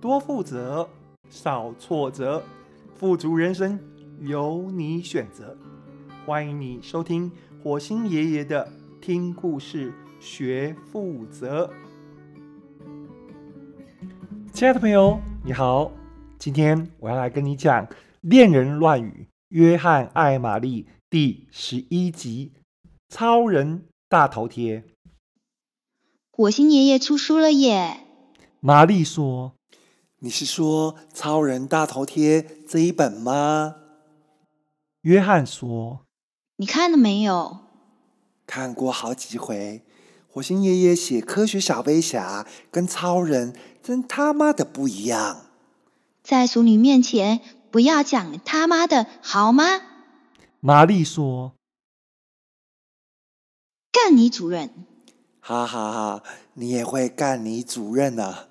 [0.00, 0.88] 多负责，
[1.28, 2.40] 少挫折，
[2.94, 3.80] 富足人生
[4.20, 5.56] 由你选择。
[6.24, 7.32] 欢迎你收听
[7.64, 11.68] 火星爷爷的听故事学负责。
[14.52, 15.90] 亲爱的朋友，你好，
[16.38, 17.84] 今天我要来跟你讲
[18.20, 22.52] 《恋人乱语》约翰艾玛丽第十一集
[23.08, 24.80] 《超人大头贴》。
[26.30, 28.06] 火星爷爷出书了耶！
[28.60, 29.57] 玛丽说。
[30.20, 33.76] 你是说《超人大头贴》这一本吗？
[35.02, 36.00] 约翰说
[36.58, 37.58] ：“你看了没有？
[38.44, 39.84] 看过好几回。
[40.28, 45.46] 火星爷爷写科学小飞侠跟超人真他妈的不一样。
[46.24, 49.64] 在淑女面前不要讲他妈的好吗？”
[50.58, 51.52] 玛丽说
[53.92, 54.84] ：“干你主任！”
[55.38, 56.22] 哈哈哈，
[56.54, 58.48] 你也会干你主任啊！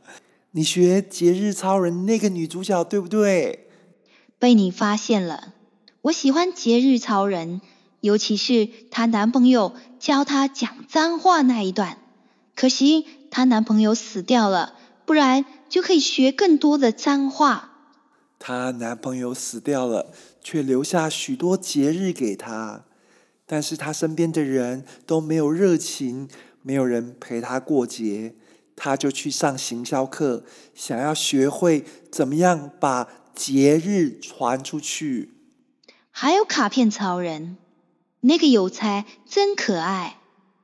[0.58, 3.68] 你学节日超人那个女主角对不对？
[4.40, 5.54] 被你发现了。
[6.02, 7.62] 我喜欢节日超人，
[8.02, 12.00] 尤其是她男朋友教她讲脏话那一段。
[12.56, 14.74] 可惜她男朋友死掉了，
[15.06, 17.74] 不然就可以学更多的脏话。
[18.40, 22.86] 她男朋友死掉了，却留下许多节日给她，
[23.46, 26.28] 但是她身边的人都没有热情，
[26.64, 28.34] 没有人陪她过节。
[28.80, 35.34] 他就去上行销课，想要学会怎么样把节日传出去。
[36.12, 37.58] 还有卡片超人，
[38.22, 40.18] 那个邮差真可爱。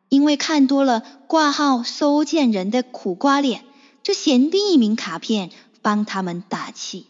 [0.09, 3.65] 因为看多了挂号收件人的苦瓜脸，
[4.03, 5.49] 就先递一名卡片
[5.81, 7.07] 帮他们打气。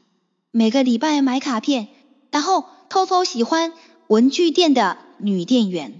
[0.51, 1.89] 每个礼拜买卡片，
[2.31, 3.73] 然后偷偷喜欢
[4.07, 5.99] 文具店的女店员。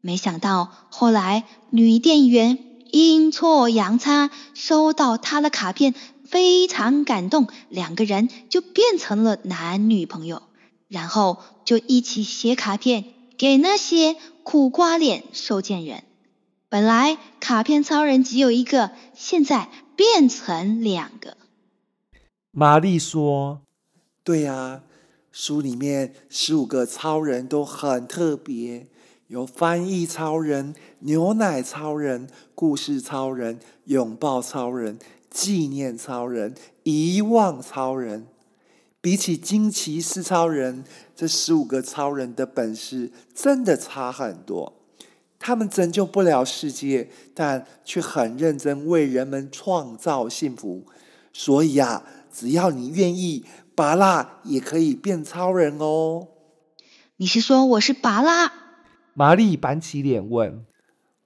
[0.00, 2.71] 没想到后来女店员。
[2.92, 5.94] 阴错阳差收到他的卡片，
[6.26, 10.42] 非常感动，两个人就变成了男女朋友，
[10.88, 13.06] 然后就一起写卡片
[13.38, 16.04] 给那些苦瓜脸收件人。
[16.68, 21.38] 本来卡片超人只有一个，现在变成两个。
[22.50, 23.62] 玛丽说
[24.22, 24.82] ：“对呀，
[25.30, 28.88] 书里面十五个超人都很特别。”
[29.32, 34.98] 有翻译超人、牛奶超人、故事超人、拥抱超人、
[35.30, 38.26] 纪念超人、遗忘超人。
[39.00, 40.84] 比起惊奇四超人，
[41.16, 44.74] 这十五个超人的本事真的差很多。
[45.38, 50.84] 他们拯救不了世界，但却很认真为人们创造幸福。
[51.32, 56.28] 所以啊，只要你愿意，芭乐也可以变超人哦。
[57.16, 58.52] 你是说我是芭乐？
[59.14, 60.64] 玛丽板起脸问：“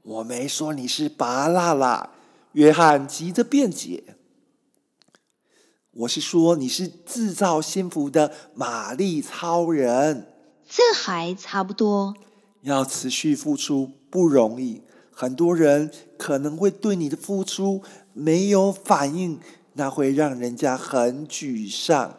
[0.03, 2.11] 我没说你是拔蜡啦。”
[2.53, 4.17] 约翰急着辩解
[5.93, 10.33] ：“我是说你是制造幸福的玛丽超人。”
[10.69, 12.15] 这还差不多。
[12.63, 14.83] 要持续付出不容易，
[15.13, 17.83] 很多人可能会对你的付出
[18.13, 19.39] 没有反应，
[19.75, 22.17] 那会让人家很沮丧。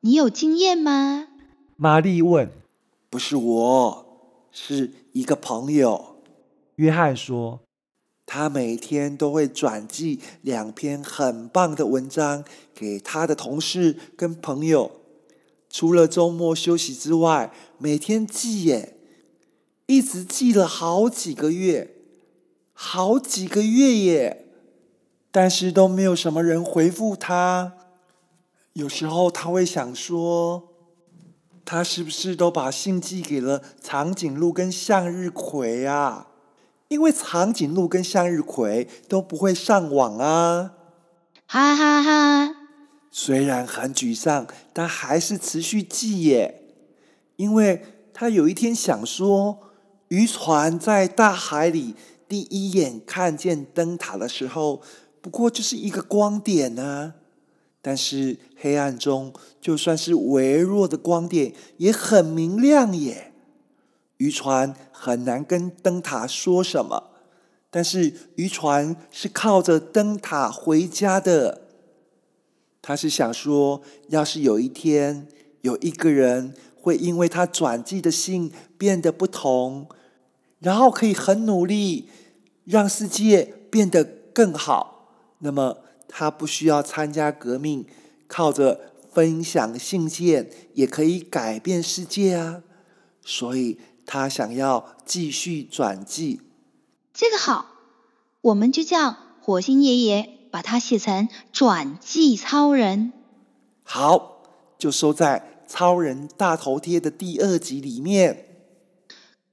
[0.00, 1.26] 你有经验吗？
[1.76, 2.50] 玛丽问
[3.10, 4.05] ：“不是我。”
[4.58, 6.16] 是一个朋友，
[6.76, 7.60] 约翰说，
[8.24, 12.42] 他每天都会转寄两篇很棒的文章
[12.74, 14.90] 给他的同事跟朋友，
[15.68, 18.96] 除了周末休息之外，每天寄耶，
[19.84, 21.94] 一直寄了好几个月，
[22.72, 24.46] 好几个月耶，
[25.30, 27.74] 但是都没有什么人回复他。
[28.72, 30.72] 有时候他会想说。
[31.66, 36.28] 他是不是都把信寄给了长颈鹿跟向日葵啊？
[36.88, 40.74] 因为长颈鹿跟向日葵都不会上网啊！
[41.48, 42.54] 哈哈哈！
[43.10, 46.62] 虽然很沮丧，但还是持续寄耶。
[47.34, 47.84] 因为
[48.14, 49.58] 他有一天想说，
[50.08, 51.96] 渔船在大海里
[52.28, 54.80] 第一眼看见灯塔的时候，
[55.20, 57.14] 不过就是一个光点呢。
[57.86, 63.32] 但是黑暗中，就算是微弱的光点也很明亮耶。
[64.16, 67.10] 渔船很难跟灯塔说什么，
[67.70, 71.62] 但是渔船是靠着灯塔回家的。
[72.82, 75.28] 他是想说，要是有一天
[75.60, 79.86] 有一个人会因为他转寄的信变得不同，
[80.58, 82.08] 然后可以很努力
[82.64, 85.85] 让世界变得更好，那么。
[86.08, 87.86] 他不需要参加革命，
[88.26, 92.62] 靠着分享信件也可以改变世界啊！
[93.24, 96.40] 所以他想要继续转寄。
[97.12, 97.66] 这个好，
[98.40, 103.12] 我们就叫火星爷爷把它写成转寄超人。
[103.82, 104.42] 好，
[104.78, 108.46] 就收在《超人大头贴》的第二集里面。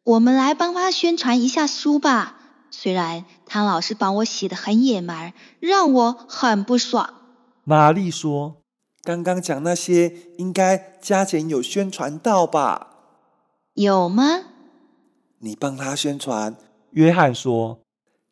[0.03, 2.42] 我们来帮他宣传一下书吧。
[2.75, 7.13] 虽然汤老师帮我写得很野蛮，让我很不爽。
[7.63, 8.57] 玛丽说
[9.03, 12.87] ：“刚刚讲那些应该加减有宣传到吧？”
[13.75, 14.23] 有吗？
[15.37, 16.57] 你帮他宣传。
[16.91, 17.79] 约翰说：“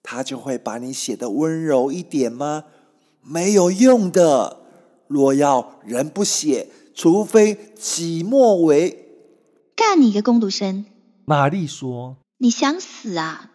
[0.01, 2.63] 他就会把你写得温柔一点吗？
[3.21, 4.57] 没有用的。
[5.07, 9.07] 若要人不写，除非己莫为。”
[9.77, 10.85] 干你个工读生！
[11.25, 13.51] 玛丽说：“你想死啊？”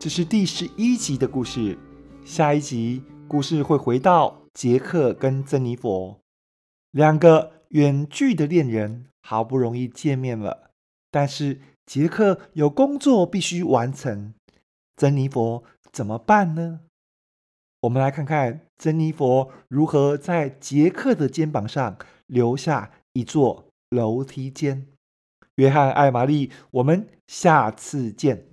[0.00, 1.76] 这是第十一集的故事。
[2.24, 6.20] 下一集故事会回到杰克跟珍妮佛
[6.92, 10.70] 两个远距的恋人，好不容易见面了，
[11.10, 14.34] 但是杰克有工作必须完成，
[14.94, 16.78] 珍妮佛怎么办呢？
[17.80, 24.86] 我们来看看珍妮佛如何在杰克的肩膀上留下一座楼梯间。
[25.56, 28.44] 约翰艾玛丽，我们下次见。